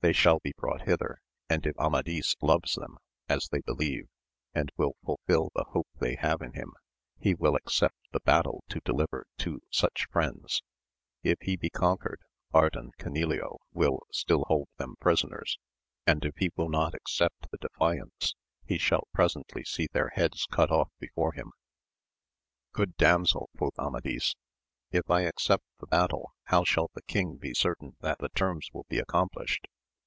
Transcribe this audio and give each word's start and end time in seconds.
They 0.00 0.12
shall 0.12 0.38
be 0.38 0.52
brought 0.56 0.82
hither, 0.82 1.18
and 1.50 1.66
if 1.66 1.76
Amadis 1.76 2.36
loves 2.40 2.74
them 2.76 2.98
as 3.28 3.48
they 3.48 3.62
believe, 3.62 4.06
and 4.54 4.70
will 4.76 4.94
fulfil 5.04 5.50
the 5.56 5.64
hope 5.70 5.88
they 5.98 6.14
have 6.14 6.40
in 6.40 6.52
him, 6.52 6.72
he 7.18 7.34
will 7.34 7.56
accept 7.56 7.96
the 8.12 8.20
battle 8.20 8.62
to 8.68 8.78
deliver 8.84 9.26
two 9.38 9.60
such 9.72 10.06
friends; 10.12 10.62
if 11.24 11.40
he 11.40 11.56
be 11.56 11.68
conquered, 11.68 12.20
Ardan 12.54 12.92
Canileo 12.96 13.58
will 13.72 14.04
still 14.12 14.44
hold 14.46 14.68
them 14.76 14.94
prisoners, 15.00 15.58
and 16.06 16.24
if 16.24 16.36
he 16.36 16.50
will 16.54 16.68
not 16.68 16.94
accept 16.94 17.50
the 17.50 17.58
defiance 17.58 18.36
he 18.64 18.78
shall 18.78 19.08
presently 19.12 19.64
see 19.64 19.88
their 19.92 20.10
heads 20.10 20.46
cut 20.48 20.70
ofif 20.70 20.90
before 21.00 21.32
him, 21.32 21.50
Grood 22.72 22.94
damsel, 22.98 23.50
quoth 23.58 23.76
Amadis, 23.80 24.36
If 24.92 25.10
I 25.10 25.22
accept 25.22 25.64
the 25.80 25.88
battle, 25.88 26.36
how 26.44 26.62
shall 26.62 26.88
the 26.94 27.02
king 27.02 27.36
be 27.36 27.52
certain 27.52 27.96
that 27.98 28.20
the 28.20 28.28
terms 28.28 28.68
wiU 28.72 28.86
be 28.86 29.00
accomplished? 29.00 29.66